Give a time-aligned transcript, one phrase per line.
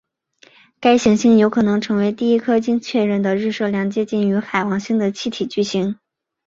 [0.79, 5.99] 该行星有可能成为第一颗经确认的日射量接近于海王星的气体巨星。